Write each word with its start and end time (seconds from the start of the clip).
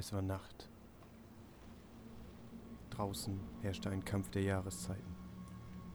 Es 0.00 0.14
war 0.14 0.22
Nacht. 0.22 0.70
Draußen 2.88 3.38
herrschte 3.60 3.90
ein 3.90 4.02
Kampf 4.02 4.30
der 4.30 4.40
Jahreszeiten. 4.40 5.14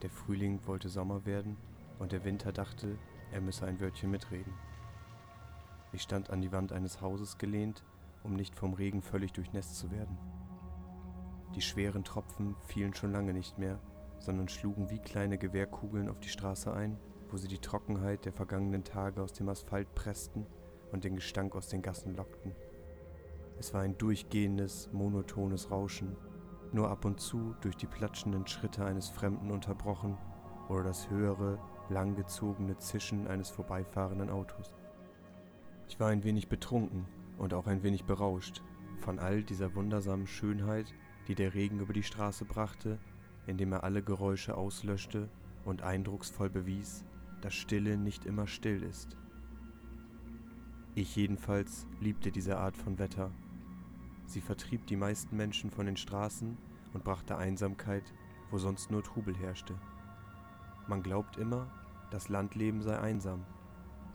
Der 0.00 0.10
Frühling 0.10 0.60
wollte 0.64 0.88
Sommer 0.88 1.26
werden 1.26 1.56
und 1.98 2.12
der 2.12 2.24
Winter 2.24 2.52
dachte, 2.52 3.00
er 3.32 3.40
müsse 3.40 3.66
ein 3.66 3.80
Wörtchen 3.80 4.12
mitreden. 4.12 4.54
Ich 5.92 6.02
stand 6.02 6.30
an 6.30 6.40
die 6.40 6.52
Wand 6.52 6.70
eines 6.70 7.00
Hauses 7.00 7.36
gelehnt, 7.36 7.82
um 8.22 8.34
nicht 8.34 8.54
vom 8.54 8.74
Regen 8.74 9.02
völlig 9.02 9.32
durchnässt 9.32 9.74
zu 9.74 9.90
werden. 9.90 10.16
Die 11.56 11.62
schweren 11.62 12.04
Tropfen 12.04 12.54
fielen 12.64 12.94
schon 12.94 13.10
lange 13.10 13.32
nicht 13.32 13.58
mehr, 13.58 13.80
sondern 14.20 14.48
schlugen 14.48 14.88
wie 14.88 15.00
kleine 15.00 15.36
Gewehrkugeln 15.36 16.08
auf 16.08 16.20
die 16.20 16.28
Straße 16.28 16.72
ein, 16.72 16.96
wo 17.28 17.38
sie 17.38 17.48
die 17.48 17.58
Trockenheit 17.58 18.24
der 18.24 18.32
vergangenen 18.32 18.84
Tage 18.84 19.20
aus 19.20 19.32
dem 19.32 19.48
Asphalt 19.48 19.92
pressten 19.96 20.46
und 20.92 21.02
den 21.02 21.16
Gestank 21.16 21.56
aus 21.56 21.66
den 21.66 21.82
Gassen 21.82 22.14
lockten. 22.14 22.54
Es 23.58 23.72
war 23.72 23.80
ein 23.80 23.96
durchgehendes, 23.96 24.90
monotones 24.92 25.70
Rauschen, 25.70 26.16
nur 26.72 26.90
ab 26.90 27.04
und 27.04 27.20
zu 27.20 27.54
durch 27.62 27.76
die 27.76 27.86
platschenden 27.86 28.46
Schritte 28.46 28.84
eines 28.84 29.08
Fremden 29.08 29.50
unterbrochen 29.50 30.18
oder 30.68 30.84
das 30.84 31.08
höhere, 31.08 31.58
langgezogene 31.88 32.76
Zischen 32.78 33.26
eines 33.26 33.48
vorbeifahrenden 33.48 34.30
Autos. 34.30 34.74
Ich 35.88 35.98
war 35.98 36.08
ein 36.08 36.24
wenig 36.24 36.48
betrunken 36.48 37.06
und 37.38 37.54
auch 37.54 37.66
ein 37.66 37.82
wenig 37.82 38.04
berauscht 38.04 38.62
von 38.98 39.18
all 39.18 39.42
dieser 39.42 39.74
wundersamen 39.74 40.26
Schönheit, 40.26 40.92
die 41.28 41.34
der 41.34 41.54
Regen 41.54 41.80
über 41.80 41.92
die 41.92 42.02
Straße 42.02 42.44
brachte, 42.44 42.98
indem 43.46 43.72
er 43.72 43.84
alle 43.84 44.02
Geräusche 44.02 44.56
auslöschte 44.56 45.28
und 45.64 45.82
eindrucksvoll 45.82 46.50
bewies, 46.50 47.04
dass 47.40 47.54
Stille 47.54 47.96
nicht 47.96 48.24
immer 48.24 48.46
still 48.46 48.82
ist. 48.82 49.16
Ich 50.94 51.14
jedenfalls 51.14 51.86
liebte 52.00 52.32
diese 52.32 52.58
Art 52.58 52.76
von 52.76 52.98
Wetter 52.98 53.30
Sie 54.26 54.40
vertrieb 54.40 54.86
die 54.86 54.96
meisten 54.96 55.36
Menschen 55.36 55.70
von 55.70 55.86
den 55.86 55.96
Straßen 55.96 56.58
und 56.92 57.04
brachte 57.04 57.36
Einsamkeit, 57.36 58.12
wo 58.50 58.58
sonst 58.58 58.90
nur 58.90 59.02
Trubel 59.02 59.36
herrschte. 59.36 59.74
Man 60.88 61.02
glaubt 61.02 61.36
immer, 61.36 61.70
das 62.10 62.28
Landleben 62.28 62.82
sei 62.82 62.98
einsam, 62.98 63.44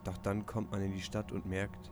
doch 0.03 0.17
dann 0.17 0.45
kommt 0.45 0.72
man 0.72 0.81
in 0.81 0.91
die 0.91 1.02
Stadt 1.02 1.31
und 1.31 1.45
merkt, 1.45 1.91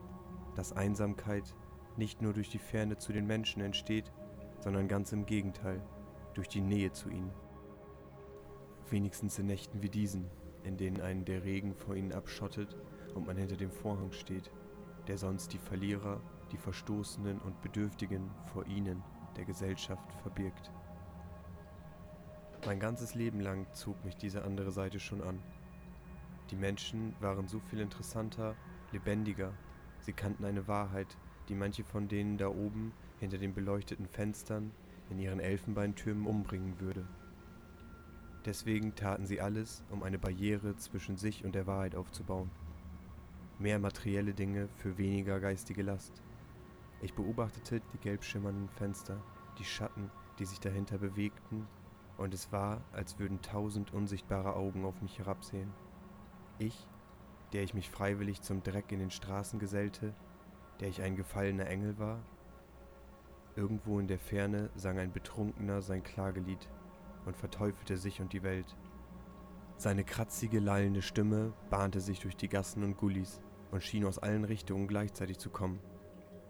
dass 0.54 0.72
Einsamkeit 0.72 1.54
nicht 1.96 2.22
nur 2.22 2.32
durch 2.32 2.48
die 2.48 2.58
Ferne 2.58 2.96
zu 2.96 3.12
den 3.12 3.26
Menschen 3.26 3.62
entsteht, 3.62 4.12
sondern 4.60 4.88
ganz 4.88 5.12
im 5.12 5.26
Gegenteil, 5.26 5.82
durch 6.34 6.48
die 6.48 6.60
Nähe 6.60 6.92
zu 6.92 7.08
ihnen. 7.08 7.32
Wenigstens 8.88 9.38
in 9.38 9.46
Nächten 9.46 9.82
wie 9.82 9.88
diesen, 9.88 10.30
in 10.64 10.76
denen 10.76 11.00
einen 11.00 11.24
der 11.24 11.44
Regen 11.44 11.74
vor 11.74 11.94
ihnen 11.94 12.12
abschottet 12.12 12.76
und 13.14 13.26
man 13.26 13.36
hinter 13.36 13.56
dem 13.56 13.70
Vorhang 13.70 14.12
steht, 14.12 14.50
der 15.06 15.18
sonst 15.18 15.52
die 15.52 15.58
Verlierer 15.58 16.20
die 16.52 16.58
Verstoßenen 16.58 17.38
und 17.40 17.60
Bedürftigen 17.62 18.30
vor 18.52 18.66
ihnen, 18.66 19.02
der 19.36 19.44
Gesellschaft, 19.44 20.12
verbirgt. 20.22 20.70
Mein 22.66 22.78
ganzes 22.78 23.14
Leben 23.14 23.40
lang 23.40 23.66
zog 23.72 24.04
mich 24.04 24.16
diese 24.16 24.44
andere 24.44 24.70
Seite 24.70 25.00
schon 25.00 25.22
an. 25.22 25.40
Die 26.50 26.56
Menschen 26.56 27.14
waren 27.20 27.48
so 27.48 27.60
viel 27.60 27.80
interessanter, 27.80 28.54
lebendiger, 28.92 29.52
sie 30.00 30.12
kannten 30.12 30.44
eine 30.44 30.68
Wahrheit, 30.68 31.16
die 31.48 31.54
manche 31.54 31.84
von 31.84 32.08
denen 32.08 32.38
da 32.38 32.48
oben 32.48 32.92
hinter 33.18 33.38
den 33.38 33.54
beleuchteten 33.54 34.06
Fenstern 34.06 34.72
in 35.10 35.18
ihren 35.18 35.40
Elfenbeintürmen 35.40 36.26
umbringen 36.26 36.80
würde. 36.80 37.06
Deswegen 38.44 38.94
taten 38.94 39.26
sie 39.26 39.40
alles, 39.40 39.84
um 39.90 40.02
eine 40.02 40.18
Barriere 40.18 40.76
zwischen 40.76 41.16
sich 41.16 41.44
und 41.44 41.54
der 41.54 41.66
Wahrheit 41.66 41.94
aufzubauen. 41.94 42.50
Mehr 43.58 43.78
materielle 43.78 44.32
Dinge 44.32 44.68
für 44.76 44.96
weniger 44.96 45.40
geistige 45.40 45.82
Last. 45.82 46.22
Ich 47.02 47.14
beobachtete 47.14 47.80
die 47.92 47.98
gelb 47.98 48.24
schimmernden 48.24 48.68
Fenster, 48.68 49.22
die 49.58 49.64
Schatten, 49.64 50.10
die 50.38 50.44
sich 50.44 50.60
dahinter 50.60 50.98
bewegten, 50.98 51.66
und 52.18 52.34
es 52.34 52.52
war, 52.52 52.82
als 52.92 53.18
würden 53.18 53.40
tausend 53.40 53.94
unsichtbare 53.94 54.54
Augen 54.54 54.84
auf 54.84 55.00
mich 55.00 55.18
herabsehen. 55.18 55.72
Ich, 56.58 56.86
der 57.54 57.62
ich 57.62 57.72
mich 57.72 57.88
freiwillig 57.88 58.42
zum 58.42 58.62
Dreck 58.62 58.92
in 58.92 58.98
den 58.98 59.10
Straßen 59.10 59.58
gesellte, 59.58 60.14
der 60.80 60.88
ich 60.88 61.00
ein 61.00 61.16
gefallener 61.16 61.66
Engel 61.66 61.98
war? 61.98 62.22
Irgendwo 63.56 63.98
in 63.98 64.06
der 64.06 64.18
Ferne 64.18 64.70
sang 64.74 64.98
ein 64.98 65.12
Betrunkener 65.12 65.80
sein 65.80 66.02
Klagelied 66.02 66.68
und 67.24 67.36
verteufelte 67.36 67.96
sich 67.96 68.20
und 68.20 68.34
die 68.34 68.42
Welt. 68.42 68.76
Seine 69.76 70.04
kratzige, 70.04 70.60
lallende 70.60 71.00
Stimme 71.00 71.54
bahnte 71.70 72.00
sich 72.00 72.20
durch 72.20 72.36
die 72.36 72.48
Gassen 72.48 72.84
und 72.84 72.98
Gullis 72.98 73.40
und 73.70 73.82
schien 73.82 74.04
aus 74.04 74.18
allen 74.18 74.44
Richtungen 74.44 74.86
gleichzeitig 74.86 75.38
zu 75.38 75.48
kommen. 75.48 75.80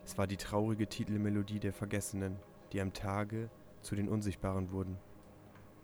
Es 0.04 0.18
war 0.18 0.26
die 0.26 0.36
traurige 0.36 0.88
Titelmelodie 0.88 1.60
der 1.60 1.72
Vergessenen, 1.72 2.36
die 2.72 2.80
am 2.80 2.92
Tage 2.92 3.50
zu 3.82 3.94
den 3.94 4.08
Unsichtbaren 4.08 4.72
wurden. 4.72 4.96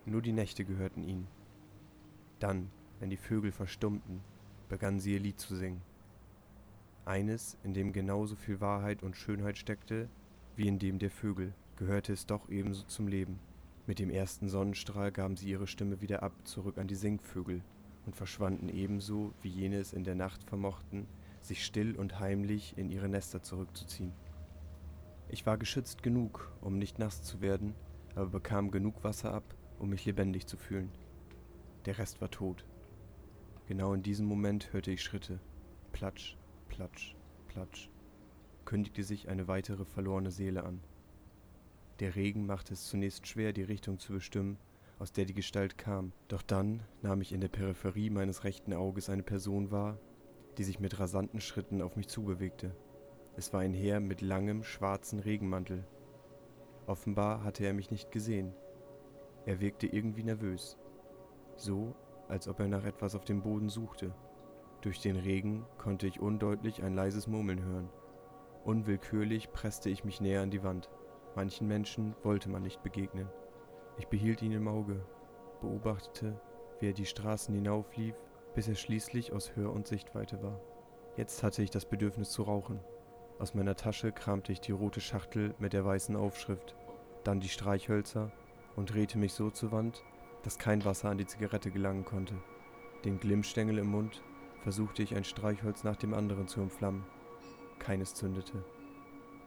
Nur 0.05 0.21
die 0.21 0.31
Nächte 0.31 0.65
gehörten 0.65 1.03
ihnen. 1.03 1.27
Dann, 2.39 2.69
wenn 2.99 3.09
die 3.09 3.17
Vögel 3.17 3.51
verstummten, 3.51 4.21
begannen 4.69 4.99
sie 4.99 5.13
ihr 5.13 5.19
Lied 5.19 5.39
zu 5.39 5.55
singen. 5.55 5.81
Eines, 7.05 7.57
in 7.63 7.73
dem 7.73 7.93
genauso 7.93 8.35
viel 8.35 8.59
Wahrheit 8.59 9.01
und 9.01 9.15
Schönheit 9.15 9.57
steckte, 9.57 10.09
wie 10.55 10.67
in 10.67 10.79
dem 10.79 10.99
der 10.99 11.11
Vögel, 11.11 11.53
gehörte 11.77 12.11
es 12.11 12.25
doch 12.25 12.49
ebenso 12.49 12.83
zum 12.83 13.07
Leben. 13.07 13.39
Mit 13.85 13.99
dem 13.99 14.09
ersten 14.09 14.49
Sonnenstrahl 14.49 15.11
gaben 15.11 15.37
sie 15.37 15.49
ihre 15.49 15.67
Stimme 15.67 16.01
wieder 16.01 16.21
ab, 16.23 16.33
zurück 16.43 16.77
an 16.77 16.87
die 16.87 16.95
Singvögel, 16.95 17.61
und 18.05 18.15
verschwanden 18.15 18.69
ebenso, 18.69 19.33
wie 19.41 19.49
jene 19.49 19.77
es 19.77 19.93
in 19.93 20.03
der 20.03 20.15
Nacht 20.15 20.43
vermochten, 20.43 21.07
sich 21.47 21.65
still 21.65 21.95
und 21.95 22.19
heimlich 22.19 22.77
in 22.77 22.89
ihre 22.89 23.09
Nester 23.09 23.41
zurückzuziehen. 23.41 24.13
Ich 25.29 25.45
war 25.45 25.57
geschützt 25.57 26.03
genug, 26.03 26.51
um 26.61 26.77
nicht 26.77 26.99
nass 26.99 27.21
zu 27.23 27.41
werden, 27.41 27.73
aber 28.15 28.27
bekam 28.27 28.71
genug 28.71 29.03
Wasser 29.03 29.33
ab, 29.33 29.55
um 29.79 29.89
mich 29.89 30.05
lebendig 30.05 30.47
zu 30.47 30.57
fühlen. 30.57 30.91
Der 31.85 31.97
Rest 31.97 32.21
war 32.21 32.31
tot. 32.31 32.65
Genau 33.67 33.93
in 33.93 34.03
diesem 34.03 34.25
Moment 34.25 34.71
hörte 34.71 34.91
ich 34.91 35.03
Schritte. 35.03 35.39
Platsch, 35.91 36.37
platsch, 36.69 37.15
platsch. 37.47 37.89
Kündigte 38.65 39.03
sich 39.03 39.29
eine 39.29 39.47
weitere 39.47 39.85
verlorene 39.85 40.31
Seele 40.31 40.63
an. 40.63 40.81
Der 41.99 42.15
Regen 42.15 42.45
machte 42.45 42.73
es 42.73 42.85
zunächst 42.85 43.27
schwer, 43.27 43.53
die 43.53 43.63
Richtung 43.63 43.99
zu 43.99 44.13
bestimmen, 44.13 44.57
aus 44.99 45.11
der 45.11 45.25
die 45.25 45.33
Gestalt 45.33 45.77
kam, 45.77 46.11
doch 46.27 46.41
dann 46.41 46.83
nahm 47.01 47.21
ich 47.21 47.33
in 47.33 47.41
der 47.41 47.47
Peripherie 47.47 48.09
meines 48.09 48.43
rechten 48.43 48.73
Auges 48.73 49.09
eine 49.09 49.23
Person 49.23 49.71
wahr, 49.71 49.97
die 50.57 50.63
sich 50.63 50.79
mit 50.79 50.99
rasanten 50.99 51.39
Schritten 51.39 51.81
auf 51.81 51.95
mich 51.95 52.07
zubewegte. 52.07 52.75
Es 53.35 53.53
war 53.53 53.61
ein 53.61 53.73
Herr 53.73 53.99
mit 53.99 54.21
langem, 54.21 54.63
schwarzen 54.63 55.19
Regenmantel. 55.19 55.85
Offenbar 56.87 57.43
hatte 57.43 57.63
er 57.65 57.73
mich 57.73 57.91
nicht 57.91 58.11
gesehen. 58.11 58.53
Er 59.45 59.59
wirkte 59.59 59.87
irgendwie 59.87 60.23
nervös, 60.23 60.77
so 61.55 61.95
als 62.27 62.47
ob 62.47 62.59
er 62.59 62.67
nach 62.67 62.83
etwas 62.83 63.15
auf 63.15 63.25
dem 63.25 63.41
Boden 63.41 63.69
suchte. 63.69 64.13
Durch 64.81 64.99
den 64.99 65.15
Regen 65.15 65.65
konnte 65.77 66.07
ich 66.07 66.19
undeutlich 66.19 66.83
ein 66.83 66.93
leises 66.93 67.27
Murmeln 67.27 67.63
hören. 67.63 67.89
Unwillkürlich 68.65 69.51
presste 69.51 69.89
ich 69.89 70.03
mich 70.03 70.19
näher 70.19 70.41
an 70.41 70.51
die 70.51 70.63
Wand. 70.63 70.89
Manchen 71.35 71.67
Menschen 71.67 72.15
wollte 72.23 72.49
man 72.49 72.63
nicht 72.63 72.83
begegnen. 72.83 73.29
Ich 73.97 74.07
behielt 74.07 74.41
ihn 74.41 74.51
im 74.51 74.67
Auge, 74.67 75.05
beobachtete, 75.61 76.39
wie 76.79 76.89
er 76.89 76.93
die 76.93 77.05
Straßen 77.05 77.53
hinauflief 77.53 78.15
bis 78.57 78.67
er 78.67 78.73
schließlich 78.73 79.33
aus 79.33 79.55
Hör- 79.55 79.71
und 79.71 79.85
Sichtweite 79.85 80.41
war. 80.41 80.59
Jetzt 81.15 81.43
hatte 81.43 81.61
ich 81.61 81.69
das 81.69 81.85
Bedürfnis 81.85 82.31
zu 82.31 82.41
rauchen. 82.41 82.79
Aus 83.37 83.53
meiner 83.53 83.75
Tasche 83.75 84.11
kramte 84.11 84.51
ich 84.51 84.59
die 84.59 84.71
rote 84.71 84.99
Schachtel 84.99 85.53
mit 85.59 85.73
der 85.73 85.85
weißen 85.85 86.15
Aufschrift, 86.15 86.75
dann 87.23 87.39
die 87.39 87.49
Streichhölzer 87.49 88.31
und 88.75 88.91
drehte 88.91 89.19
mich 89.19 89.33
so 89.33 89.51
zur 89.51 89.71
Wand, 89.71 90.03
dass 90.41 90.57
kein 90.57 90.83
Wasser 90.85 91.11
an 91.11 91.19
die 91.19 91.27
Zigarette 91.27 91.69
gelangen 91.69 92.03
konnte. 92.03 92.33
Den 93.05 93.19
Glimmstängel 93.19 93.77
im 93.77 93.91
Mund 93.91 94.23
versuchte 94.63 95.03
ich 95.03 95.15
ein 95.15 95.23
Streichholz 95.23 95.83
nach 95.83 95.97
dem 95.97 96.15
anderen 96.15 96.47
zu 96.47 96.59
entflammen. 96.59 97.05
Keines 97.77 98.15
zündete. 98.15 98.63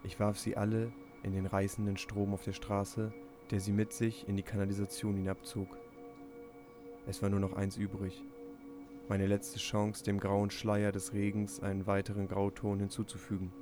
Ich 0.04 0.20
warf 0.20 0.38
sie 0.38 0.56
alle 0.56 0.92
in 1.24 1.32
den 1.32 1.46
reißenden 1.46 1.96
Strom 1.96 2.32
auf 2.32 2.44
der 2.44 2.52
Straße, 2.52 3.12
der 3.50 3.58
sie 3.58 3.72
mit 3.72 3.92
sich 3.92 4.28
in 4.28 4.36
die 4.36 4.44
Kanalisation 4.44 5.16
hinabzog. 5.16 5.66
Es 7.08 7.22
war 7.22 7.28
nur 7.28 7.40
noch 7.40 7.54
eins 7.54 7.76
übrig, 7.76 8.22
meine 9.10 9.26
letzte 9.26 9.58
Chance, 9.58 10.04
dem 10.04 10.20
grauen 10.20 10.52
Schleier 10.52 10.92
des 10.92 11.12
Regens 11.12 11.58
einen 11.58 11.88
weiteren 11.88 12.28
Grauton 12.28 12.78
hinzuzufügen. 12.78 13.52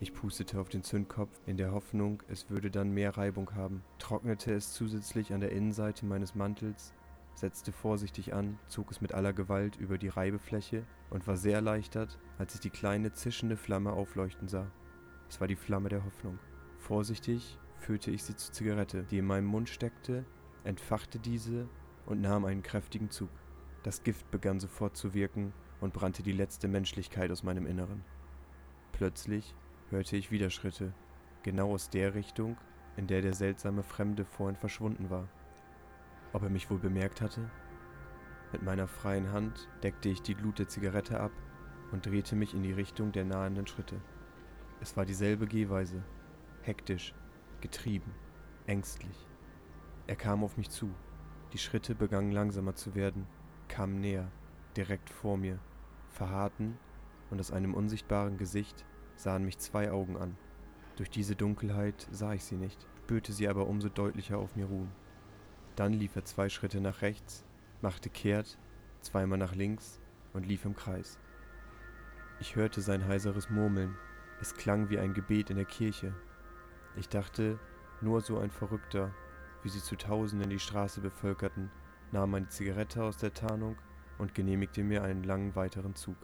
Ich 0.00 0.14
pustete 0.14 0.58
auf 0.58 0.70
den 0.70 0.82
Zündkopf 0.82 1.38
in 1.44 1.58
der 1.58 1.72
Hoffnung, 1.72 2.22
es 2.26 2.48
würde 2.48 2.70
dann 2.70 2.90
mehr 2.90 3.18
Reibung 3.18 3.54
haben, 3.54 3.82
trocknete 3.98 4.54
es 4.54 4.72
zusätzlich 4.72 5.34
an 5.34 5.40
der 5.40 5.52
Innenseite 5.52 6.06
meines 6.06 6.34
Mantels, 6.34 6.94
setzte 7.34 7.70
vorsichtig 7.70 8.32
an, 8.32 8.58
zog 8.66 8.90
es 8.90 9.02
mit 9.02 9.12
aller 9.12 9.34
Gewalt 9.34 9.76
über 9.76 9.98
die 9.98 10.08
Reibefläche 10.08 10.86
und 11.10 11.26
war 11.26 11.36
sehr 11.36 11.56
erleichtert, 11.56 12.18
als 12.38 12.54
ich 12.54 12.60
die 12.60 12.70
kleine 12.70 13.12
zischende 13.12 13.58
Flamme 13.58 13.92
aufleuchten 13.92 14.48
sah. 14.48 14.72
Es 15.28 15.38
war 15.42 15.48
die 15.48 15.54
Flamme 15.54 15.90
der 15.90 16.02
Hoffnung. 16.02 16.38
Vorsichtig 16.78 17.58
führte 17.76 18.10
ich 18.10 18.24
sie 18.24 18.36
zur 18.36 18.54
Zigarette, 18.54 19.04
die 19.10 19.18
in 19.18 19.26
meinem 19.26 19.48
Mund 19.48 19.68
steckte, 19.68 20.24
entfachte 20.64 21.18
diese 21.18 21.68
und 22.06 22.22
nahm 22.22 22.46
einen 22.46 22.62
kräftigen 22.62 23.10
Zug. 23.10 23.28
Das 23.82 24.02
Gift 24.02 24.30
begann 24.30 24.60
sofort 24.60 24.96
zu 24.96 25.14
wirken 25.14 25.52
und 25.80 25.94
brannte 25.94 26.22
die 26.22 26.32
letzte 26.32 26.68
Menschlichkeit 26.68 27.30
aus 27.30 27.42
meinem 27.42 27.66
Inneren. 27.66 28.04
Plötzlich 28.92 29.54
hörte 29.88 30.16
ich 30.16 30.30
wieder 30.30 30.50
Schritte, 30.50 30.92
genau 31.42 31.72
aus 31.72 31.88
der 31.88 32.14
Richtung, 32.14 32.58
in 32.96 33.06
der 33.06 33.22
der 33.22 33.32
seltsame 33.32 33.82
Fremde 33.82 34.24
vorhin 34.26 34.56
verschwunden 34.56 35.08
war. 35.08 35.28
Ob 36.32 36.42
er 36.42 36.50
mich 36.50 36.70
wohl 36.70 36.78
bemerkt 36.78 37.22
hatte? 37.22 37.50
Mit 38.52 38.62
meiner 38.62 38.86
freien 38.86 39.32
Hand 39.32 39.68
deckte 39.82 40.10
ich 40.10 40.20
die 40.20 40.34
Glut 40.34 40.58
der 40.58 40.68
Zigarette 40.68 41.18
ab 41.18 41.32
und 41.92 42.04
drehte 42.04 42.36
mich 42.36 42.54
in 42.54 42.62
die 42.62 42.72
Richtung 42.72 43.12
der 43.12 43.24
nahenden 43.24 43.66
Schritte. 43.66 44.00
Es 44.80 44.96
war 44.96 45.06
dieselbe 45.06 45.46
Gehweise, 45.46 46.02
hektisch, 46.62 47.14
getrieben, 47.60 48.12
ängstlich. 48.66 49.26
Er 50.06 50.16
kam 50.16 50.44
auf 50.44 50.56
mich 50.56 50.70
zu. 50.70 50.90
Die 51.52 51.58
Schritte 51.58 51.94
begannen 51.94 52.32
langsamer 52.32 52.74
zu 52.74 52.94
werden, 52.94 53.26
kamen 53.70 54.00
näher, 54.00 54.30
direkt 54.76 55.08
vor 55.08 55.38
mir, 55.38 55.58
verharrten, 56.10 56.76
und 57.30 57.40
aus 57.40 57.52
einem 57.52 57.74
unsichtbaren 57.74 58.36
Gesicht 58.36 58.84
sahen 59.16 59.44
mich 59.44 59.58
zwei 59.58 59.90
Augen 59.90 60.16
an. 60.16 60.36
Durch 60.96 61.08
diese 61.08 61.36
Dunkelheit 61.36 62.06
sah 62.10 62.34
ich 62.34 62.44
sie 62.44 62.56
nicht, 62.56 62.86
spürte 63.10 63.32
sie 63.32 63.48
aber 63.48 63.66
umso 63.66 63.88
deutlicher 63.88 64.38
auf 64.38 64.54
mir 64.54 64.66
ruhen. 64.66 64.92
Dann 65.74 65.92
lief 65.92 66.14
er 66.14 66.24
zwei 66.24 66.48
Schritte 66.48 66.80
nach 66.80 67.02
rechts, 67.02 67.44
machte 67.80 68.08
kehrt, 68.08 68.58
zweimal 69.00 69.38
nach 69.38 69.54
links 69.54 70.00
und 70.32 70.46
lief 70.46 70.64
im 70.64 70.76
Kreis. 70.76 71.18
Ich 72.38 72.54
hörte 72.54 72.80
sein 72.82 73.06
heiseres 73.06 73.50
Murmeln, 73.50 73.96
es 74.40 74.54
klang 74.54 74.90
wie 74.90 74.98
ein 74.98 75.12
Gebet 75.12 75.50
in 75.50 75.56
der 75.56 75.64
Kirche. 75.64 76.14
Ich 76.96 77.08
dachte, 77.08 77.58
nur 78.00 78.20
so 78.20 78.38
ein 78.38 78.50
Verrückter, 78.50 79.12
wie 79.62 79.68
sie 79.68 79.82
zu 79.82 79.96
Tausenden 79.96 80.50
die 80.50 80.58
Straße 80.58 81.00
bevölkerten, 81.00 81.70
nahm 82.12 82.34
eine 82.34 82.48
Zigarette 82.48 83.02
aus 83.02 83.16
der 83.16 83.34
Tarnung 83.34 83.76
und 84.18 84.34
genehmigte 84.34 84.82
mir 84.82 85.02
einen 85.02 85.24
langen 85.24 85.54
weiteren 85.54 85.94
Zug. 85.94 86.16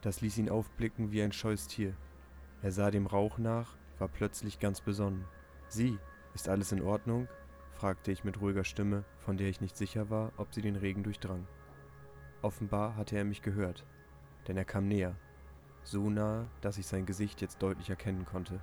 Das 0.00 0.20
ließ 0.20 0.38
ihn 0.38 0.50
aufblicken 0.50 1.10
wie 1.10 1.22
ein 1.22 1.32
scheues 1.32 1.66
Tier. 1.66 1.94
Er 2.62 2.72
sah 2.72 2.90
dem 2.90 3.06
Rauch 3.06 3.38
nach, 3.38 3.76
war 3.98 4.08
plötzlich 4.08 4.60
ganz 4.60 4.80
besonnen. 4.80 5.24
Sie, 5.68 5.98
ist 6.34 6.48
alles 6.48 6.72
in 6.72 6.82
Ordnung? 6.82 7.28
fragte 7.72 8.10
ich 8.10 8.24
mit 8.24 8.40
ruhiger 8.40 8.64
Stimme, 8.64 9.04
von 9.20 9.36
der 9.36 9.48
ich 9.48 9.60
nicht 9.60 9.76
sicher 9.76 10.10
war, 10.10 10.32
ob 10.36 10.52
sie 10.52 10.62
den 10.62 10.76
Regen 10.76 11.02
durchdrang. 11.02 11.46
Offenbar 12.42 12.96
hatte 12.96 13.16
er 13.16 13.24
mich 13.24 13.42
gehört, 13.42 13.84
denn 14.46 14.56
er 14.56 14.64
kam 14.64 14.88
näher, 14.88 15.16
so 15.82 16.10
nahe, 16.10 16.46
dass 16.60 16.78
ich 16.78 16.86
sein 16.86 17.06
Gesicht 17.06 17.40
jetzt 17.40 17.62
deutlich 17.62 17.90
erkennen 17.90 18.26
konnte. 18.26 18.60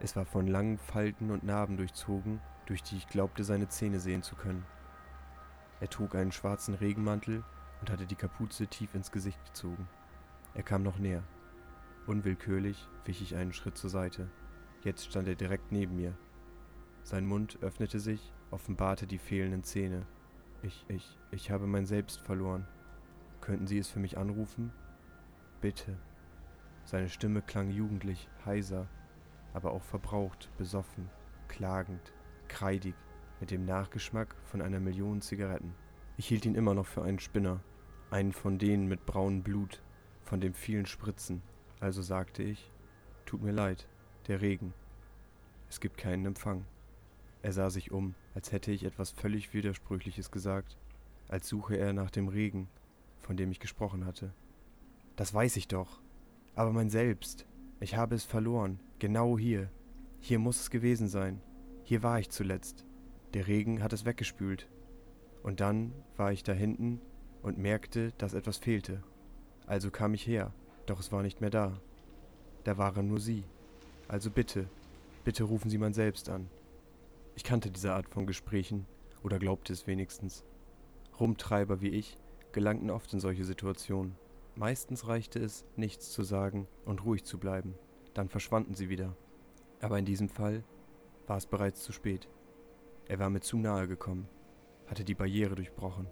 Es 0.00 0.16
war 0.16 0.24
von 0.24 0.46
langen 0.46 0.78
Falten 0.78 1.30
und 1.30 1.44
Narben 1.44 1.76
durchzogen, 1.76 2.40
durch 2.66 2.82
die 2.82 2.96
ich 2.96 3.08
glaubte, 3.08 3.44
seine 3.44 3.68
Zähne 3.68 4.00
sehen 4.00 4.22
zu 4.22 4.34
können. 4.34 4.64
Er 5.82 5.90
trug 5.90 6.14
einen 6.14 6.30
schwarzen 6.30 6.74
Regenmantel 6.74 7.42
und 7.80 7.90
hatte 7.90 8.06
die 8.06 8.14
Kapuze 8.14 8.68
tief 8.68 8.94
ins 8.94 9.10
Gesicht 9.10 9.44
gezogen. 9.44 9.88
Er 10.54 10.62
kam 10.62 10.84
noch 10.84 11.00
näher. 11.00 11.24
Unwillkürlich 12.06 12.88
wich 13.04 13.20
ich 13.20 13.34
einen 13.34 13.52
Schritt 13.52 13.76
zur 13.76 13.90
Seite. 13.90 14.30
Jetzt 14.84 15.06
stand 15.06 15.26
er 15.26 15.34
direkt 15.34 15.72
neben 15.72 15.96
mir. 15.96 16.16
Sein 17.02 17.26
Mund 17.26 17.58
öffnete 17.62 17.98
sich, 17.98 18.32
offenbarte 18.52 19.08
die 19.08 19.18
fehlenden 19.18 19.64
Zähne. 19.64 20.06
Ich, 20.62 20.84
ich, 20.86 21.18
ich 21.32 21.50
habe 21.50 21.66
mein 21.66 21.86
Selbst 21.86 22.20
verloren. 22.20 22.64
Könnten 23.40 23.66
Sie 23.66 23.78
es 23.78 23.88
für 23.88 23.98
mich 23.98 24.16
anrufen? 24.16 24.70
Bitte. 25.60 25.98
Seine 26.84 27.08
Stimme 27.08 27.42
klang 27.42 27.70
jugendlich, 27.70 28.28
heiser, 28.46 28.86
aber 29.52 29.72
auch 29.72 29.82
verbraucht, 29.82 30.48
besoffen, 30.58 31.10
klagend, 31.48 32.12
kreidig, 32.46 32.94
mit 33.42 33.50
dem 33.50 33.64
Nachgeschmack 33.64 34.36
von 34.44 34.62
einer 34.62 34.78
Million 34.78 35.20
Zigaretten. 35.20 35.74
Ich 36.16 36.28
hielt 36.28 36.46
ihn 36.46 36.54
immer 36.54 36.74
noch 36.74 36.86
für 36.86 37.02
einen 37.02 37.18
Spinner, 37.18 37.58
einen 38.08 38.32
von 38.32 38.56
denen 38.56 38.86
mit 38.86 39.04
braunem 39.04 39.42
Blut, 39.42 39.82
von 40.22 40.40
dem 40.40 40.54
vielen 40.54 40.86
Spritzen. 40.86 41.42
Also 41.80 42.02
sagte 42.02 42.44
ich, 42.44 42.70
tut 43.26 43.42
mir 43.42 43.50
leid, 43.50 43.88
der 44.28 44.42
Regen. 44.42 44.72
Es 45.68 45.80
gibt 45.80 45.98
keinen 45.98 46.24
Empfang. 46.24 46.64
Er 47.42 47.52
sah 47.52 47.68
sich 47.68 47.90
um, 47.90 48.14
als 48.32 48.52
hätte 48.52 48.70
ich 48.70 48.84
etwas 48.84 49.10
völlig 49.10 49.52
Widersprüchliches 49.52 50.30
gesagt, 50.30 50.78
als 51.26 51.48
suche 51.48 51.76
er 51.76 51.92
nach 51.92 52.12
dem 52.12 52.28
Regen, 52.28 52.68
von 53.18 53.36
dem 53.36 53.50
ich 53.50 53.58
gesprochen 53.58 54.06
hatte. 54.06 54.32
Das 55.16 55.34
weiß 55.34 55.56
ich 55.56 55.66
doch. 55.66 56.00
Aber 56.54 56.72
mein 56.72 56.90
Selbst, 56.90 57.44
ich 57.80 57.96
habe 57.96 58.14
es 58.14 58.22
verloren, 58.22 58.78
genau 59.00 59.36
hier. 59.36 59.68
Hier 60.20 60.38
muss 60.38 60.60
es 60.60 60.70
gewesen 60.70 61.08
sein. 61.08 61.40
Hier 61.82 62.04
war 62.04 62.20
ich 62.20 62.30
zuletzt. 62.30 62.86
Der 63.34 63.46
Regen 63.46 63.82
hat 63.82 63.92
es 63.92 64.04
weggespült. 64.04 64.68
Und 65.42 65.60
dann 65.60 65.92
war 66.16 66.32
ich 66.32 66.42
da 66.42 66.52
hinten 66.52 67.00
und 67.42 67.58
merkte, 67.58 68.12
dass 68.18 68.34
etwas 68.34 68.58
fehlte. 68.58 69.02
Also 69.66 69.90
kam 69.90 70.14
ich 70.14 70.26
her, 70.26 70.52
doch 70.86 71.00
es 71.00 71.12
war 71.12 71.22
nicht 71.22 71.40
mehr 71.40 71.50
da. 71.50 71.80
Da 72.64 72.78
waren 72.78 73.08
nur 73.08 73.20
Sie. 73.20 73.44
Also 74.08 74.30
bitte, 74.30 74.68
bitte 75.24 75.44
rufen 75.44 75.70
Sie 75.70 75.78
mein 75.78 75.94
Selbst 75.94 76.28
an. 76.28 76.48
Ich 77.34 77.44
kannte 77.44 77.70
diese 77.70 77.94
Art 77.94 78.08
von 78.08 78.26
Gesprächen, 78.26 78.86
oder 79.22 79.38
glaubte 79.38 79.72
es 79.72 79.86
wenigstens. 79.86 80.44
Rumtreiber 81.18 81.80
wie 81.80 81.88
ich 81.88 82.18
gelangten 82.52 82.90
oft 82.90 83.12
in 83.12 83.20
solche 83.20 83.44
Situationen. 83.44 84.14
Meistens 84.54 85.08
reichte 85.08 85.38
es, 85.38 85.64
nichts 85.76 86.12
zu 86.12 86.22
sagen 86.22 86.66
und 86.84 87.04
ruhig 87.04 87.24
zu 87.24 87.38
bleiben, 87.38 87.74
dann 88.12 88.28
verschwanden 88.28 88.74
sie 88.74 88.90
wieder. 88.90 89.16
Aber 89.80 89.98
in 89.98 90.04
diesem 90.04 90.28
Fall 90.28 90.62
war 91.26 91.38
es 91.38 91.46
bereits 91.46 91.82
zu 91.82 91.92
spät. 91.92 92.28
Er 93.08 93.18
war 93.18 93.30
mir 93.30 93.40
zu 93.40 93.58
nahe 93.58 93.88
gekommen, 93.88 94.28
hatte 94.86 95.04
die 95.04 95.14
Barriere 95.14 95.54
durchbrochen. 95.54 96.06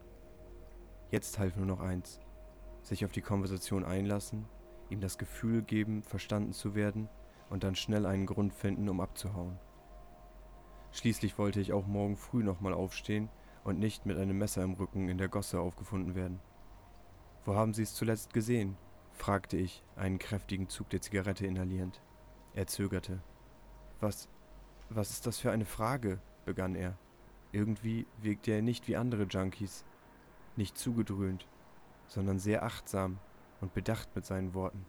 Jetzt 1.10 1.38
half 1.38 1.56
nur 1.56 1.66
noch 1.66 1.80
eins, 1.80 2.20
sich 2.82 3.04
auf 3.04 3.12
die 3.12 3.22
Konversation 3.22 3.84
einlassen, 3.84 4.46
ihm 4.90 5.00
das 5.00 5.18
Gefühl 5.18 5.62
geben, 5.62 6.02
verstanden 6.02 6.52
zu 6.52 6.74
werden 6.74 7.08
und 7.48 7.64
dann 7.64 7.74
schnell 7.74 8.06
einen 8.06 8.26
Grund 8.26 8.52
finden, 8.52 8.88
um 8.88 9.00
abzuhauen. 9.00 9.58
Schließlich 10.92 11.38
wollte 11.38 11.60
ich 11.60 11.72
auch 11.72 11.86
morgen 11.86 12.16
früh 12.16 12.42
nochmal 12.42 12.74
aufstehen 12.74 13.28
und 13.64 13.78
nicht 13.78 14.06
mit 14.06 14.18
einem 14.18 14.38
Messer 14.38 14.62
im 14.62 14.74
Rücken 14.74 15.08
in 15.08 15.18
der 15.18 15.28
Gosse 15.28 15.60
aufgefunden 15.60 16.14
werden. 16.14 16.40
Wo 17.44 17.54
haben 17.54 17.74
Sie 17.74 17.82
es 17.82 17.94
zuletzt 17.94 18.32
gesehen? 18.32 18.76
fragte 19.12 19.56
ich, 19.56 19.84
einen 19.96 20.18
kräftigen 20.18 20.68
Zug 20.68 20.88
der 20.90 21.00
Zigarette 21.00 21.46
inhalierend. 21.46 22.00
Er 22.54 22.66
zögerte. 22.66 23.22
Was, 24.00 24.28
was 24.88 25.10
ist 25.10 25.26
das 25.26 25.38
für 25.38 25.50
eine 25.50 25.66
Frage? 25.66 26.20
Begann 26.44 26.74
er. 26.74 26.96
Irgendwie 27.52 28.06
wirkte 28.20 28.52
er 28.52 28.62
nicht 28.62 28.88
wie 28.88 28.96
andere 28.96 29.24
Junkies, 29.24 29.84
nicht 30.56 30.78
zugedröhnt, 30.78 31.46
sondern 32.06 32.38
sehr 32.38 32.62
achtsam 32.62 33.18
und 33.60 33.74
bedacht 33.74 34.14
mit 34.14 34.24
seinen 34.24 34.54
Worten. 34.54 34.84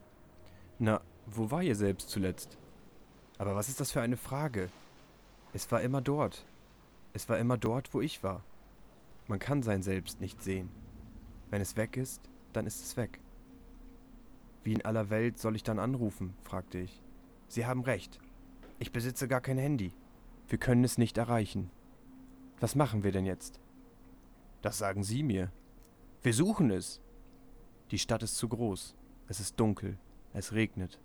Na, 0.79 1.01
wo 1.25 1.51
war 1.51 1.63
ihr 1.63 1.75
selbst 1.75 2.09
zuletzt? 2.09 2.57
Aber 3.37 3.55
was 3.55 3.69
ist 3.69 3.79
das 3.79 3.91
für 3.91 4.01
eine 4.01 4.17
Frage? 4.17 4.69
Es 5.53 5.71
war 5.71 5.81
immer 5.81 6.01
dort. 6.01 6.45
Es 7.13 7.27
war 7.29 7.37
immer 7.37 7.57
dort, 7.57 7.93
wo 7.93 8.01
ich 8.01 8.23
war. 8.23 8.43
Man 9.27 9.39
kann 9.39 9.63
sein 9.63 9.83
Selbst 9.83 10.21
nicht 10.21 10.41
sehen. 10.41 10.69
Wenn 11.49 11.61
es 11.61 11.75
weg 11.75 11.97
ist, 11.97 12.21
dann 12.53 12.65
ist 12.65 12.83
es 12.83 12.97
weg. 12.97 13.19
Wie 14.63 14.73
in 14.73 14.85
aller 14.85 15.09
Welt 15.09 15.39
soll 15.39 15.55
ich 15.55 15.63
dann 15.63 15.79
anrufen? 15.79 16.33
fragte 16.43 16.77
ich. 16.77 17.01
Sie 17.47 17.65
haben 17.65 17.81
recht. 17.81 18.19
Ich 18.79 18.91
besitze 18.91 19.27
gar 19.27 19.41
kein 19.41 19.57
Handy. 19.57 19.91
Wir 20.51 20.57
können 20.57 20.83
es 20.83 20.97
nicht 20.97 21.17
erreichen. 21.17 21.71
Was 22.59 22.75
machen 22.75 23.03
wir 23.03 23.13
denn 23.13 23.25
jetzt? 23.25 23.61
Das 24.61 24.77
sagen 24.77 25.01
Sie 25.01 25.23
mir. 25.23 25.49
Wir 26.23 26.33
suchen 26.33 26.71
es. 26.71 26.99
Die 27.89 27.97
Stadt 27.97 28.21
ist 28.21 28.35
zu 28.35 28.49
groß. 28.49 28.97
Es 29.29 29.39
ist 29.39 29.57
dunkel. 29.61 29.97
Es 30.33 30.51
regnet. 30.51 30.99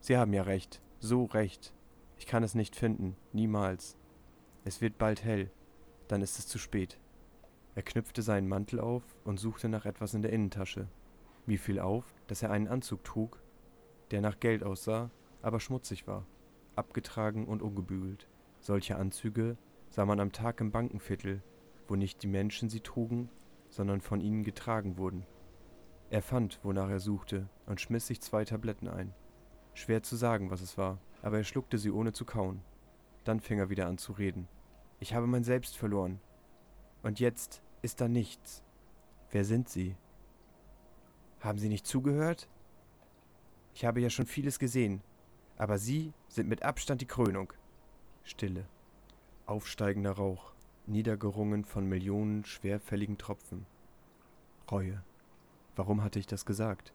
Sie 0.00 0.16
haben 0.16 0.32
ja 0.32 0.44
recht. 0.44 0.80
So 0.98 1.26
recht. 1.26 1.74
Ich 2.16 2.24
kann 2.24 2.42
es 2.42 2.54
nicht 2.54 2.74
finden, 2.74 3.18
niemals. 3.34 3.98
Es 4.64 4.80
wird 4.80 4.96
bald 4.96 5.24
hell, 5.24 5.50
dann 6.08 6.22
ist 6.22 6.38
es 6.38 6.46
zu 6.46 6.56
spät. 6.56 6.98
Er 7.74 7.82
knüpfte 7.82 8.22
seinen 8.22 8.48
Mantel 8.48 8.80
auf 8.80 9.02
und 9.24 9.38
suchte 9.38 9.68
nach 9.68 9.84
etwas 9.84 10.14
in 10.14 10.22
der 10.22 10.32
Innentasche. 10.32 10.88
Mir 11.44 11.58
fiel 11.58 11.80
auf, 11.80 12.14
dass 12.28 12.42
er 12.42 12.50
einen 12.50 12.68
Anzug 12.68 13.04
trug, 13.04 13.42
der 14.10 14.22
nach 14.22 14.40
Geld 14.40 14.64
aussah, 14.64 15.10
aber 15.42 15.60
schmutzig 15.60 16.06
war, 16.06 16.24
abgetragen 16.76 17.46
und 17.46 17.60
ungebügelt. 17.60 18.26
Solche 18.60 18.96
Anzüge 18.96 19.56
sah 19.88 20.06
man 20.06 20.20
am 20.20 20.32
Tag 20.32 20.60
im 20.60 20.70
Bankenviertel, 20.70 21.42
wo 21.88 21.96
nicht 21.96 22.22
die 22.22 22.28
Menschen 22.28 22.68
sie 22.68 22.80
trugen, 22.80 23.28
sondern 23.68 24.00
von 24.00 24.20
ihnen 24.20 24.44
getragen 24.44 24.96
wurden. 24.96 25.26
Er 26.10 26.22
fand, 26.22 26.60
wonach 26.62 26.88
er 26.88 27.00
suchte, 27.00 27.48
und 27.66 27.80
schmiss 27.80 28.06
sich 28.06 28.20
zwei 28.20 28.44
Tabletten 28.44 28.88
ein. 28.88 29.14
Schwer 29.74 30.02
zu 30.02 30.16
sagen, 30.16 30.50
was 30.50 30.60
es 30.60 30.76
war 30.76 30.98
aber 31.22 31.38
er 31.38 31.44
schluckte 31.44 31.78
sie 31.78 31.90
ohne 31.90 32.12
zu 32.12 32.24
kauen. 32.24 32.62
Dann 33.24 33.40
fing 33.40 33.58
er 33.58 33.70
wieder 33.70 33.86
an 33.86 33.98
zu 33.98 34.12
reden. 34.12 34.48
Ich 34.98 35.14
habe 35.14 35.26
mein 35.26 35.44
Selbst 35.44 35.76
verloren. 35.76 36.20
Und 37.02 37.20
jetzt 37.20 37.62
ist 37.82 38.00
da 38.00 38.08
nichts. 38.08 38.62
Wer 39.30 39.44
sind 39.44 39.68
Sie? 39.68 39.96
Haben 41.40 41.58
Sie 41.58 41.68
nicht 41.68 41.86
zugehört? 41.86 42.48
Ich 43.74 43.84
habe 43.84 44.00
ja 44.00 44.10
schon 44.10 44.26
vieles 44.26 44.58
gesehen, 44.58 45.02
aber 45.56 45.78
Sie 45.78 46.12
sind 46.28 46.48
mit 46.48 46.62
Abstand 46.62 47.00
die 47.00 47.06
Krönung. 47.06 47.52
Stille. 48.24 48.66
Aufsteigender 49.46 50.12
Rauch, 50.12 50.52
niedergerungen 50.86 51.64
von 51.64 51.86
Millionen 51.86 52.44
schwerfälligen 52.44 53.18
Tropfen. 53.18 53.66
Reue. 54.70 55.02
Warum 55.76 56.04
hatte 56.04 56.18
ich 56.18 56.26
das 56.26 56.44
gesagt? 56.44 56.92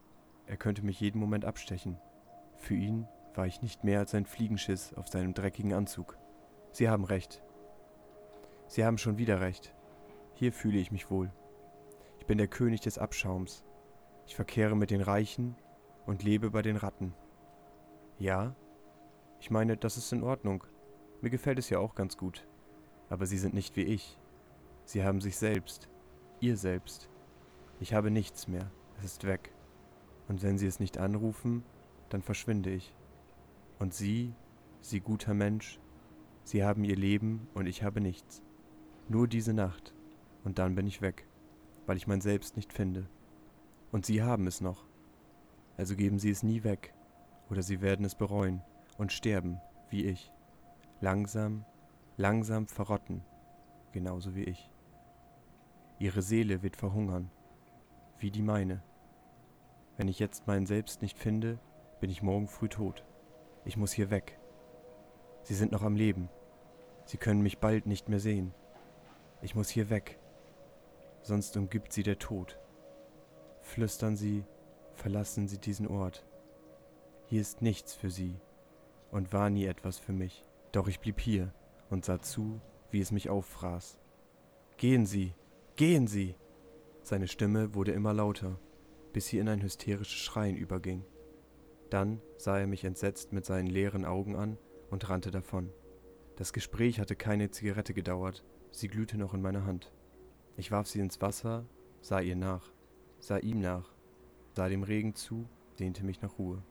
Er 0.48 0.58
könnte 0.58 0.86
mich 0.86 1.00
jeden 1.00 1.20
Moment 1.20 1.46
abstechen. 1.46 1.98
Für 2.56 2.76
ihn 2.76 3.08
war 3.34 3.48
ich 3.48 3.62
nicht 3.62 3.84
mehr 3.84 4.00
als 4.00 4.14
ein 4.14 4.26
Fliegenschiss 4.26 4.94
auf 4.94 5.08
seinem 5.08 5.34
dreckigen 5.34 5.74
Anzug. 5.74 6.18
Sie 6.72 6.88
haben 6.88 7.04
recht. 7.04 7.42
Sie 8.68 8.86
haben 8.86 8.98
schon 8.98 9.18
wieder 9.18 9.42
recht. 9.42 9.74
Hier 10.34 10.54
fühle 10.54 10.78
ich 10.78 10.92
mich 10.92 11.10
wohl. 11.10 11.32
Ich 12.20 12.26
bin 12.26 12.38
der 12.38 12.48
König 12.48 12.82
des 12.82 12.98
Abschaums. 12.98 13.64
Ich 14.28 14.36
verkehre 14.36 14.76
mit 14.76 14.92
den 14.92 15.02
Reichen 15.02 15.56
und 16.06 16.24
lebe 16.24 16.52
bei 16.52 16.62
den 16.62 16.78
Ratten. 16.78 17.14
Ja, 18.18 18.56
ich 19.40 19.52
meine, 19.52 19.78
das 19.78 19.98
ist 19.98 20.12
in 20.14 20.24
Ordnung. 20.24 20.64
Mir 21.26 21.32
gefällt 21.32 21.58
es 21.58 21.72
ja 21.72 21.80
auch 21.80 21.96
ganz 21.96 22.18
gut. 22.18 22.46
Aber 23.10 23.26
Sie 23.26 23.40
sind 23.40 23.56
nicht 23.56 23.76
wie 23.76 23.82
ich. 23.82 24.20
Sie 24.84 25.04
haben 25.04 25.22
sich 25.22 25.38
selbst, 25.38 25.90
ihr 26.40 26.56
selbst. 26.56 27.10
Ich 27.80 27.96
habe 27.96 28.12
nichts 28.12 28.48
mehr, 28.48 28.70
es 29.00 29.06
ist 29.06 29.24
weg. 29.24 29.52
Und 30.28 30.44
wenn 30.44 30.60
Sie 30.60 30.68
es 30.68 30.80
nicht 30.80 31.00
anrufen, 31.00 31.64
dann 32.10 32.22
verschwinde 32.22 32.70
ich. 32.70 32.94
Und 33.80 33.92
Sie, 33.92 34.36
Sie 34.82 35.00
guter 35.00 35.34
Mensch, 35.34 35.80
Sie 36.44 36.64
haben 36.64 36.84
Ihr 36.84 36.96
Leben 36.96 37.48
und 37.56 37.66
ich 37.66 37.82
habe 37.82 38.02
nichts. 38.02 38.44
Nur 39.10 39.28
diese 39.28 39.56
Nacht, 39.56 39.96
und 40.44 40.60
dann 40.60 40.76
bin 40.76 40.86
ich 40.86 41.02
weg, 41.02 41.28
weil 41.88 41.98
ich 41.98 42.06
mein 42.06 42.22
Selbst 42.22 42.56
nicht 42.56 42.72
finde. 42.72 43.10
Und 43.92 44.06
Sie 44.06 44.22
haben 44.22 44.46
es 44.46 44.62
noch. 44.62 44.86
Also 45.76 45.96
geben 45.96 46.20
Sie 46.20 46.30
es 46.30 46.44
nie 46.44 46.64
weg, 46.64 46.94
oder 47.50 47.64
Sie 47.64 47.82
werden 47.82 48.06
es 48.06 48.14
bereuen 48.14 48.62
und 49.00 49.12
sterben, 49.12 49.60
wie 49.90 50.06
ich. 50.06 50.32
Langsam, 51.02 51.66
langsam 52.18 52.68
verrotten, 52.68 53.24
genauso 53.92 54.34
wie 54.36 54.46
ich. 54.46 54.72
Ihre 56.00 56.22
Seele 56.22 56.64
wird 56.64 56.78
verhungern, 56.78 57.30
wie 58.18 58.32
die 58.32 58.42
meine. 58.42 58.82
Wenn 59.98 60.08
ich 60.08 60.20
jetzt 60.20 60.48
mein 60.48 60.66
Selbst 60.66 61.02
nicht 61.02 61.18
finde, 61.18 61.60
bin 62.00 62.10
ich 62.10 62.22
morgen 62.22 62.48
früh 62.48 62.70
tot. 62.70 63.06
Ich 63.66 63.78
muss 63.78 63.92
hier 63.92 64.10
weg. 64.10 64.40
Sie 65.44 65.54
sind 65.54 65.72
noch 65.72 65.84
am 65.84 65.96
Leben. 65.96 66.30
Sie 67.06 67.18
können 67.18 67.42
mich 67.42 67.60
bald 67.60 67.86
nicht 67.86 68.10
mehr 68.10 68.20
sehen. 68.20 68.54
Ich 69.42 69.54
muss 69.54 69.70
hier 69.70 69.90
weg, 69.90 70.18
sonst 71.22 71.56
umgibt 71.58 71.94
sie 71.94 72.04
der 72.04 72.20
Tod. 72.20 72.58
Flüstern 73.62 74.16
Sie, 74.16 74.44
verlassen 74.94 75.48
Sie 75.48 75.58
diesen 75.58 75.88
Ort. 75.88 76.26
Hier 77.26 77.42
ist 77.42 77.62
nichts 77.62 77.94
für 77.94 78.10
Sie 78.10 78.40
und 79.12 79.34
war 79.34 79.50
nie 79.50 79.66
etwas 79.66 80.00
für 80.00 80.14
mich. 80.14 80.46
Doch 80.76 80.90
ich 80.90 81.00
blieb 81.00 81.22
hier 81.22 81.54
und 81.90 82.04
sah 82.04 82.20
zu, 82.20 82.60
wie 82.92 83.00
es 83.00 83.14
mich 83.14 83.30
auffraß. 83.30 83.98
Gehen 84.76 85.06
Sie, 85.06 85.34
gehen 85.78 86.06
Sie! 86.06 86.36
Seine 87.02 87.30
Stimme 87.30 87.74
wurde 87.74 87.94
immer 87.94 88.14
lauter, 88.14 88.60
bis 89.14 89.28
sie 89.28 89.38
in 89.38 89.48
ein 89.48 89.62
hysterisches 89.62 90.20
Schreien 90.20 90.58
überging. 90.58 91.06
Dann 91.90 92.20
sah 92.38 92.60
er 92.60 92.68
mich 92.68 92.84
entsetzt 92.84 93.32
mit 93.32 93.46
seinen 93.46 93.68
leeren 93.68 94.04
Augen 94.04 94.36
an 94.36 94.58
und 94.90 95.10
rannte 95.10 95.32
davon. 95.32 95.72
Das 96.36 96.52
Gespräch 96.52 97.00
hatte 97.00 97.16
keine 97.16 97.52
Zigarette 97.52 97.94
gedauert, 97.94 98.44
sie 98.72 98.90
glühte 98.90 99.18
noch 99.18 99.34
in 99.34 99.42
meiner 99.42 99.66
Hand. 99.66 99.94
Ich 100.58 100.72
warf 100.72 100.88
sie 100.88 101.00
ins 101.00 101.22
Wasser, 101.22 101.66
sah 102.02 102.20
ihr 102.20 102.36
nach, 102.36 102.74
sah 103.20 103.38
ihm 103.38 103.62
nach, 103.62 103.94
sah 104.52 104.68
dem 104.68 104.84
Regen 104.84 105.16
zu, 105.16 105.48
sehnte 105.78 106.04
mich 106.04 106.22
nach 106.22 106.38
Ruhe. 106.38 106.62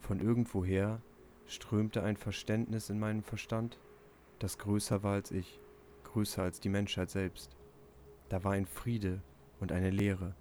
Von 0.00 0.18
irgendwoher 0.18 1.02
strömte 1.46 2.02
ein 2.02 2.16
Verständnis 2.16 2.90
in 2.90 2.98
meinen 2.98 3.22
Verstand, 3.22 3.78
das 4.38 4.58
größer 4.58 5.02
war 5.02 5.14
als 5.14 5.30
ich, 5.30 5.60
größer 6.04 6.42
als 6.42 6.60
die 6.60 6.68
Menschheit 6.68 7.10
selbst. 7.10 7.56
Da 8.28 8.44
war 8.44 8.52
ein 8.52 8.66
Friede 8.66 9.22
und 9.60 9.72
eine 9.72 9.90
Leere. 9.90 10.34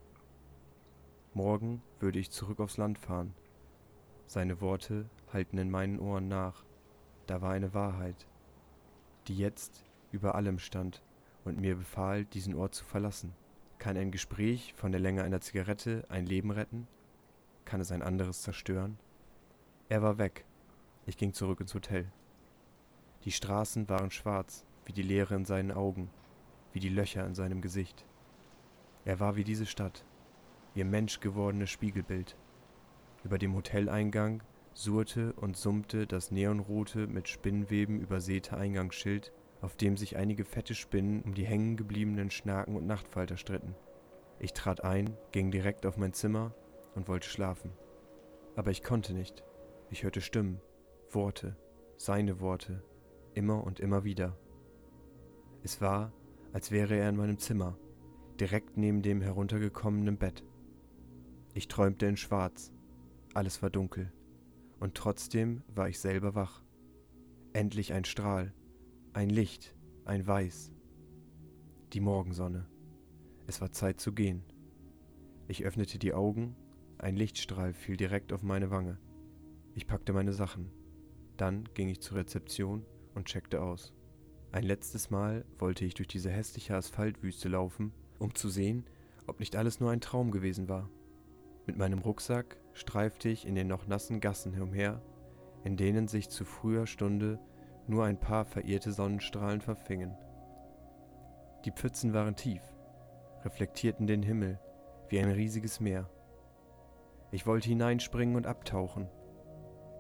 Morgen 1.34 1.82
würde 2.00 2.20
ich 2.20 2.32
zurück 2.32 2.60
aufs 2.60 2.78
Land 2.78 2.98
fahren. 2.98 3.34
Seine 4.28 4.62
Worte 4.62 5.10
hallten 5.32 5.60
in 5.60 5.70
meinen 5.70 6.00
Ohren 6.00 6.28
nach. 6.28 6.64
Da 7.28 7.42
war 7.42 7.52
eine 7.52 7.74
Wahrheit, 7.74 8.28
die 9.28 9.38
jetzt 9.38 9.86
über 10.12 10.36
allem 10.36 10.60
stand 10.60 11.02
und 11.46 11.60
mir 11.60 11.76
befahl, 11.76 12.26
diesen 12.26 12.56
Ort 12.56 12.76
zu 12.76 12.86
verlassen. 12.86 13.34
Kann 13.78 13.98
ein 13.98 14.12
Gespräch 14.12 14.74
von 14.76 14.92
der 14.92 15.02
Länge 15.02 15.24
einer 15.24 15.42
Zigarette 15.42 16.06
ein 16.10 16.26
Leben 16.26 16.52
retten? 16.52 16.88
Kann 17.66 17.82
es 17.82 17.92
ein 17.92 18.02
anderes 18.02 18.42
zerstören? 18.42 19.00
Er 19.90 20.02
war 20.02 20.18
weg. 20.18 20.46
Ich 21.12 21.18
ging 21.18 21.34
zurück 21.34 21.60
ins 21.60 21.74
Hotel. 21.74 22.10
Die 23.26 23.34
Straßen 23.34 23.90
waren 23.90 24.12
schwarz, 24.12 24.66
wie 24.86 24.94
die 24.94 25.02
Leere 25.02 25.36
in 25.36 25.44
seinen 25.44 25.74
Augen, 25.74 26.10
wie 26.72 26.80
die 26.80 26.88
Löcher 26.88 27.28
in 27.28 27.36
seinem 27.36 27.62
Gesicht. 27.62 28.06
Er 29.04 29.20
war 29.20 29.36
wie 29.36 29.44
diese 29.44 29.66
Stadt, 29.66 30.06
ihr 30.74 30.86
menschgewordenes 30.86 31.70
Spiegelbild. 31.70 32.38
Über 33.26 33.38
dem 33.38 33.54
Hoteleingang 33.56 34.42
surrte 34.74 35.34
und 35.34 35.58
summte 35.58 36.08
das 36.08 36.32
neonrote, 36.32 37.08
mit 37.08 37.28
Spinnweben 37.28 38.00
übersäte 38.00 38.56
Eingangsschild, 38.56 39.34
auf 39.60 39.76
dem 39.76 39.98
sich 39.98 40.16
einige 40.16 40.46
fette 40.46 40.76
Spinnen 40.76 41.24
um 41.24 41.34
die 41.34 41.46
hängen 41.46 41.76
gebliebenen 41.76 42.32
Schnaken 42.32 42.78
und 42.78 42.88
Nachtfalter 42.88 43.36
stritten. 43.36 43.76
Ich 44.40 44.54
trat 44.54 44.86
ein, 44.86 45.18
ging 45.34 45.52
direkt 45.52 45.86
auf 45.86 45.98
mein 45.98 46.14
Zimmer 46.14 46.56
und 46.96 47.10
wollte 47.10 47.28
schlafen. 47.28 47.74
Aber 48.56 48.72
ich 48.72 48.82
konnte 48.82 49.14
nicht. 49.14 49.44
Ich 49.90 50.04
hörte 50.04 50.22
Stimmen, 50.22 50.62
Worte, 51.14 51.58
seine 51.98 52.40
Worte, 52.40 52.84
immer 53.34 53.64
und 53.64 53.80
immer 53.80 54.04
wieder. 54.04 54.38
Es 55.64 55.82
war, 55.82 56.14
als 56.54 56.72
wäre 56.72 56.96
er 56.96 57.10
in 57.10 57.18
meinem 57.18 57.38
Zimmer, 57.38 57.78
direkt 58.40 58.78
neben 58.78 59.02
dem 59.02 59.22
heruntergekommenen 59.22 60.18
Bett. 60.18 60.44
Ich 61.54 61.68
träumte 61.68 62.06
in 62.06 62.18
Schwarz, 62.18 62.72
alles 63.34 63.62
war 63.62 63.70
dunkel, 63.70 64.12
und 64.80 64.96
trotzdem 64.96 65.64
war 65.68 65.90
ich 65.90 66.00
selber 66.00 66.34
wach. 66.34 66.64
Endlich 67.54 67.94
ein 67.94 68.06
Strahl, 68.06 68.54
ein 69.14 69.30
Licht, 69.30 69.76
ein 70.06 70.26
Weiß. 70.26 70.72
Die 71.94 72.00
Morgensonne. 72.00 72.68
Es 73.48 73.60
war 73.60 73.72
Zeit 73.72 74.00
zu 74.00 74.14
gehen. 74.14 74.44
Ich 75.48 75.66
öffnete 75.66 76.00
die 76.00 76.14
Augen, 76.14 76.56
ein 76.98 77.18
Lichtstrahl 77.18 77.74
fiel 77.74 77.98
direkt 77.98 78.32
auf 78.32 78.44
meine 78.44 78.72
Wange. 78.72 78.98
Ich 79.76 79.88
packte 79.88 80.14
meine 80.14 80.34
Sachen. 80.34 80.72
Dann 81.42 81.68
ging 81.74 81.90
ich 81.90 82.02
zur 82.02 82.20
Rezeption 82.20 82.86
und 83.16 83.26
checkte 83.26 83.64
aus. 83.64 83.96
Ein 84.52 84.62
letztes 84.62 85.10
Mal 85.10 85.44
wollte 85.58 85.86
ich 85.86 85.96
durch 85.96 86.08
diese 86.08 86.30
hässliche 86.30 86.76
Asphaltwüste 86.76 87.50
laufen, 87.50 87.94
um 88.20 88.36
zu 88.36 88.48
sehen, 88.48 88.86
ob 89.26 89.40
nicht 89.40 89.56
alles 89.56 89.80
nur 89.80 89.90
ein 89.90 90.02
Traum 90.02 90.30
gewesen 90.30 90.70
war. 90.70 90.88
Mit 91.66 91.78
meinem 91.78 91.98
Rucksack 91.98 92.58
streifte 92.74 93.28
ich 93.30 93.48
in 93.48 93.56
den 93.56 93.66
noch 93.66 93.88
nassen 93.88 94.20
Gassen 94.20 94.62
umher, 94.62 95.02
in 95.64 95.78
denen 95.78 96.08
sich 96.08 96.30
zu 96.30 96.46
früher 96.46 96.86
Stunde 96.86 97.40
nur 97.88 98.06
ein 98.06 98.20
paar 98.20 98.46
verirrte 98.46 98.92
Sonnenstrahlen 98.92 99.62
verfingen. 99.62 100.16
Die 101.66 101.72
Pfützen 101.72 102.14
waren 102.14 102.36
tief, 102.36 102.62
reflektierten 103.44 104.06
den 104.06 104.22
Himmel 104.22 104.60
wie 105.10 105.18
ein 105.18 105.32
riesiges 105.32 105.80
Meer. 105.80 106.08
Ich 107.32 107.48
wollte 107.48 107.70
hineinspringen 107.70 108.36
und 108.36 108.46
abtauchen. 108.46 109.10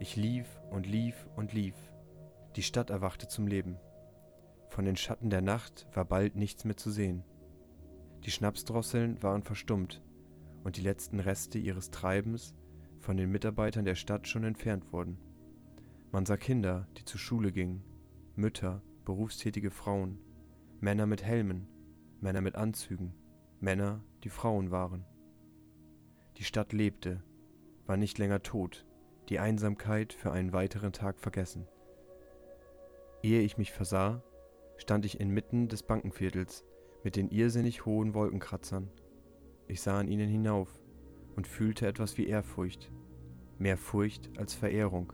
Ich 0.01 0.15
lief 0.15 0.47
und 0.71 0.87
lief 0.87 1.29
und 1.35 1.53
lief. 1.53 1.75
Die 2.55 2.63
Stadt 2.63 2.89
erwachte 2.89 3.27
zum 3.27 3.45
Leben. 3.45 3.77
Von 4.67 4.83
den 4.83 4.95
Schatten 4.95 5.29
der 5.29 5.43
Nacht 5.43 5.87
war 5.93 6.05
bald 6.05 6.35
nichts 6.35 6.65
mehr 6.65 6.75
zu 6.75 6.89
sehen. 6.89 7.23
Die 8.25 8.31
Schnapsdrosseln 8.31 9.21
waren 9.21 9.43
verstummt 9.43 10.01
und 10.63 10.77
die 10.77 10.81
letzten 10.81 11.19
Reste 11.19 11.59
ihres 11.59 11.91
Treibens 11.91 12.55
von 12.97 13.15
den 13.15 13.29
Mitarbeitern 13.29 13.85
der 13.85 13.93
Stadt 13.93 14.27
schon 14.27 14.43
entfernt 14.43 14.91
wurden. 14.91 15.19
Man 16.11 16.25
sah 16.25 16.35
Kinder, 16.35 16.87
die 16.97 17.05
zur 17.05 17.19
Schule 17.19 17.51
gingen, 17.51 17.83
Mütter, 18.35 18.81
berufstätige 19.05 19.69
Frauen, 19.69 20.17
Männer 20.79 21.05
mit 21.05 21.23
Helmen, 21.23 21.67
Männer 22.21 22.41
mit 22.41 22.55
Anzügen, 22.55 23.13
Männer, 23.59 24.03
die 24.23 24.29
Frauen 24.29 24.71
waren. 24.71 25.05
Die 26.37 26.43
Stadt 26.43 26.73
lebte, 26.73 27.23
war 27.85 27.97
nicht 27.97 28.17
länger 28.17 28.41
tot, 28.41 28.87
die 29.31 29.39
Einsamkeit 29.39 30.11
für 30.11 30.33
einen 30.33 30.51
weiteren 30.51 30.91
Tag 30.91 31.17
vergessen. 31.17 31.65
Ehe 33.23 33.39
ich 33.39 33.57
mich 33.57 33.71
versah, 33.71 34.21
stand 34.75 35.05
ich 35.05 35.21
inmitten 35.21 35.69
des 35.69 35.83
Bankenviertels 35.83 36.65
mit 37.01 37.15
den 37.15 37.29
irrsinnig 37.29 37.85
hohen 37.85 38.13
Wolkenkratzern. 38.13 38.91
Ich 39.69 39.79
sah 39.79 39.97
an 39.97 40.09
ihnen 40.09 40.27
hinauf 40.27 40.67
und 41.37 41.47
fühlte 41.47 41.87
etwas 41.87 42.17
wie 42.17 42.27
Ehrfurcht, 42.27 42.91
mehr 43.57 43.77
Furcht 43.77 44.37
als 44.37 44.53
Verehrung. 44.53 45.13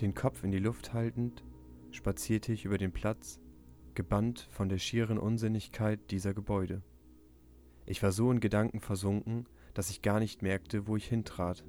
Den 0.00 0.14
Kopf 0.14 0.42
in 0.42 0.50
die 0.50 0.58
Luft 0.58 0.92
haltend, 0.92 1.44
spazierte 1.92 2.52
ich 2.52 2.64
über 2.64 2.76
den 2.76 2.92
Platz, 2.92 3.40
gebannt 3.94 4.48
von 4.50 4.68
der 4.68 4.78
schieren 4.78 5.18
Unsinnigkeit 5.18 6.10
dieser 6.10 6.34
Gebäude. 6.34 6.82
Ich 7.86 8.02
war 8.02 8.10
so 8.10 8.32
in 8.32 8.40
Gedanken 8.40 8.80
versunken, 8.80 9.46
dass 9.74 9.90
ich 9.90 10.02
gar 10.02 10.18
nicht 10.18 10.42
merkte, 10.42 10.88
wo 10.88 10.96
ich 10.96 11.06
hintrat. 11.06 11.64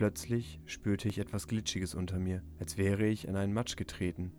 Plötzlich 0.00 0.62
spürte 0.64 1.10
ich 1.10 1.18
etwas 1.18 1.46
Glitschiges 1.46 1.94
unter 1.94 2.18
mir, 2.18 2.42
als 2.58 2.78
wäre 2.78 3.04
ich 3.04 3.28
in 3.28 3.36
einen 3.36 3.52
Matsch 3.52 3.76
getreten. 3.76 4.32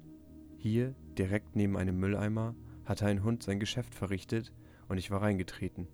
Hier, 0.57 0.95
direkt 1.19 1.55
neben 1.55 1.77
einem 1.77 1.99
Mülleimer, 1.99 2.55
hatte 2.83 3.05
ein 3.05 3.23
Hund 3.23 3.43
sein 3.43 3.59
Geschäft 3.59 3.93
verrichtet 3.93 4.51
und 4.89 4.97
ich 4.97 5.11
war 5.11 5.21
reingetreten. 5.21 5.87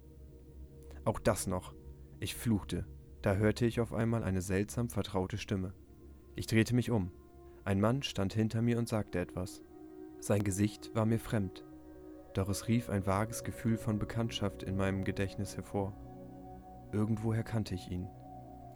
Auch 1.03 1.19
das 1.19 1.47
noch. 1.47 1.73
Ich 2.21 2.33
fluchte. 2.33 2.87
Da 3.21 3.35
hörte 3.35 3.65
ich 3.65 3.81
auf 3.81 3.91
einmal 3.91 4.23
eine 4.23 4.41
seltsam 4.41 4.87
vertraute 4.87 5.37
Stimme. 5.37 5.73
Ich 6.37 6.47
drehte 6.47 6.73
mich 6.73 6.89
um. 6.89 7.11
Ein 7.65 7.81
Mann 7.81 8.03
stand 8.03 8.33
hinter 8.33 8.61
mir 8.61 8.77
und 8.77 8.87
sagte 8.87 9.19
etwas. 9.19 9.61
Sein 10.21 10.45
Gesicht 10.45 10.95
war 10.95 11.05
mir 11.05 11.19
fremd, 11.19 11.65
doch 12.35 12.47
es 12.47 12.69
rief 12.69 12.89
ein 12.89 13.05
vages 13.05 13.43
Gefühl 13.43 13.75
von 13.75 13.99
Bekanntschaft 13.99 14.63
in 14.63 14.77
meinem 14.77 15.03
Gedächtnis 15.03 15.57
hervor. 15.57 15.91
Irgendwoher 16.93 17.43
kannte 17.43 17.75
ich 17.75 17.91
ihn. 17.91 18.07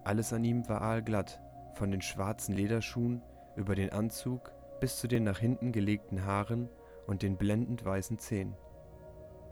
Alles 0.04 0.32
an 0.32 0.44
ihm 0.44 0.68
war 0.68 0.82
aalglatt, 0.82 1.40
von 1.74 1.90
den 1.90 2.02
schwarzen 2.02 2.54
Lederschuhen 2.54 3.22
über 3.56 3.74
den 3.74 3.90
Anzug 3.90 4.52
bis 4.80 4.98
zu 4.98 5.06
den 5.06 5.22
nach 5.22 5.38
hinten 5.38 5.70
gelegten 5.70 6.24
Haaren 6.24 6.68
und 7.06 7.22
den 7.22 7.36
blendend 7.36 7.84
weißen 7.84 8.18
Zähnen. 8.18 8.56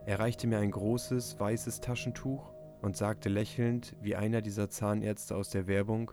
Er 0.06 0.18
reichte 0.18 0.46
mir 0.48 0.58
ein 0.58 0.72
großes, 0.72 1.38
weißes 1.38 1.80
Taschentuch 1.80 2.52
und 2.82 2.96
sagte 2.96 3.28
lächelnd 3.28 3.94
wie 4.02 4.16
einer 4.16 4.42
dieser 4.42 4.70
Zahnärzte 4.70 5.36
aus 5.36 5.50
der 5.50 5.66
Werbung, 5.66 6.10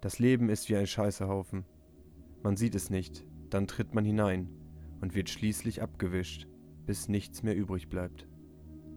das 0.00 0.18
Leben 0.18 0.48
ist 0.48 0.68
wie 0.68 0.76
ein 0.76 0.86
Scheißehaufen. 0.86 1.64
Man 2.42 2.56
sieht 2.56 2.74
es 2.74 2.90
nicht, 2.90 3.24
dann 3.50 3.66
tritt 3.66 3.94
man 3.94 4.04
hinein 4.04 4.48
und 5.00 5.14
wird 5.14 5.28
schließlich 5.28 5.82
abgewischt, 5.82 6.46
bis 6.86 7.08
nichts 7.08 7.42
mehr 7.42 7.56
übrig 7.56 7.88
bleibt. 7.88 8.28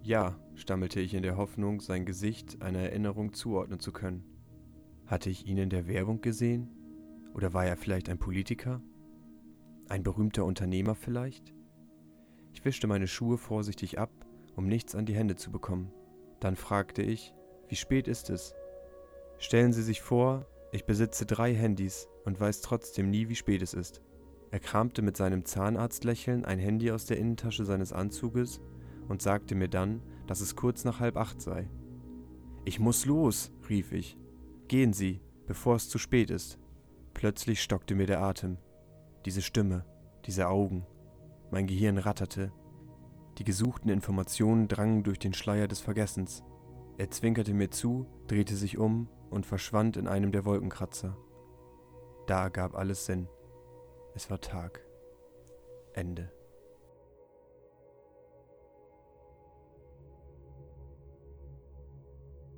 Ja, 0.03 0.39
stammelte 0.53 0.99
ich 0.99 1.15
in 1.15 1.23
der 1.23 1.37
Hoffnung, 1.37 1.79
sein 1.79 2.05
Gesicht 2.05 2.61
einer 2.61 2.79
Erinnerung 2.79 3.33
zuordnen 3.33 3.79
zu 3.79 3.91
können. 3.91 4.23
Hatte 5.07 5.29
ich 5.29 5.45
ihn 5.45 5.57
in 5.57 5.69
der 5.69 5.87
Werbung 5.87 6.21
gesehen? 6.21 6.69
Oder 7.35 7.53
war 7.53 7.65
er 7.65 7.77
vielleicht 7.77 8.09
ein 8.09 8.17
Politiker? 8.17 8.81
Ein 9.87 10.01
berühmter 10.01 10.45
Unternehmer 10.45 10.95
vielleicht? 10.95 11.53
Ich 12.53 12.65
wischte 12.65 12.87
meine 12.87 13.07
Schuhe 13.07 13.37
vorsichtig 13.37 13.99
ab, 13.99 14.09
um 14.55 14.65
nichts 14.65 14.95
an 14.95 15.05
die 15.05 15.13
Hände 15.13 15.35
zu 15.35 15.51
bekommen. 15.51 15.91
Dann 16.39 16.55
fragte 16.55 17.03
ich, 17.03 17.35
wie 17.67 17.75
spät 17.75 18.07
ist 18.07 18.29
es? 18.29 18.55
Stellen 19.37 19.73
Sie 19.73 19.83
sich 19.83 20.01
vor, 20.01 20.47
ich 20.71 20.85
besitze 20.85 21.25
drei 21.25 21.53
Handys 21.53 22.07
und 22.23 22.39
weiß 22.39 22.61
trotzdem 22.61 23.11
nie, 23.11 23.29
wie 23.29 23.35
spät 23.35 23.61
es 23.61 23.73
ist. 23.73 24.01
Er 24.49 24.59
kramte 24.59 25.01
mit 25.01 25.17
seinem 25.17 25.45
Zahnarztlächeln 25.45 26.45
ein 26.45 26.59
Handy 26.59 26.91
aus 26.91 27.05
der 27.05 27.17
Innentasche 27.17 27.65
seines 27.65 27.93
Anzuges 27.93 28.59
und 29.07 29.21
sagte 29.21 29.53
mir 29.53 29.67
dann, 29.67 30.01
dass 30.25 30.41
es 30.41 30.55
kurz 30.55 30.83
nach 30.83 30.99
halb 30.99 31.17
acht 31.17 31.41
sei. 31.41 31.69
Ich 32.63 32.79
muss 32.79 33.05
los, 33.05 33.51
rief 33.69 33.91
ich. 33.91 34.17
Gehen 34.67 34.93
Sie, 34.93 35.21
bevor 35.45 35.75
es 35.75 35.89
zu 35.89 35.97
spät 35.99 36.31
ist. 36.31 36.57
Plötzlich 37.13 37.61
stockte 37.61 37.93
mir 37.93 38.07
der 38.07 38.21
Atem. 38.21 38.57
Diese 39.25 39.41
Stimme, 39.41 39.85
diese 40.25 40.47
Augen. 40.47 40.85
Mein 41.51 41.67
Gehirn 41.67 41.97
ratterte. 41.97 42.51
Die 43.37 43.43
gesuchten 43.43 43.89
Informationen 43.89 44.67
drangen 44.67 45.03
durch 45.03 45.19
den 45.19 45.33
Schleier 45.33 45.67
des 45.67 45.81
Vergessens. 45.81 46.43
Er 46.97 47.11
zwinkerte 47.11 47.53
mir 47.53 47.69
zu, 47.69 48.07
drehte 48.27 48.55
sich 48.55 48.77
um 48.77 49.07
und 49.29 49.45
verschwand 49.45 49.97
in 49.97 50.07
einem 50.07 50.31
der 50.31 50.45
Wolkenkratzer. 50.45 51.15
Da 52.25 52.43
ergab 52.43 52.75
alles 52.75 53.05
Sinn. 53.05 53.27
Es 54.15 54.29
war 54.31 54.41
Tag. 54.41 54.81
Ende. 55.93 56.31